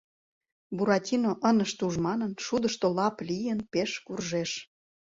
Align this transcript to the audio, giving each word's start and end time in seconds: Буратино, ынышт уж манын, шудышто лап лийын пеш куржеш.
Буратино, 0.75 1.31
ынышт 1.49 1.77
уж 1.87 1.95
манын, 2.05 2.31
шудышто 2.45 2.87
лап 2.97 3.15
лийын 3.29 3.59
пеш 3.71 3.91
куржеш. 4.05 4.51